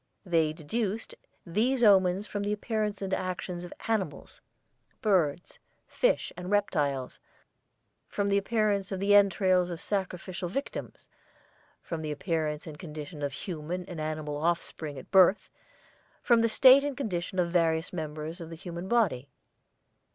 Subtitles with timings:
[0.25, 1.13] They deduced
[1.45, 4.41] these omens from the appearance and actions of animals,
[5.03, 7.19] birds, fish, and reptiles;
[8.07, 11.07] from the appearance of the entrails of sacrificial victims;
[11.83, 15.51] from the appearance and condition of human and animal offspring at birth;
[16.23, 19.29] from the state and condition of various members of the human body."